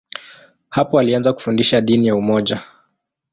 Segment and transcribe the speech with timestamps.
[0.69, 2.61] Hapo alianza kufundisha dini ya umoja.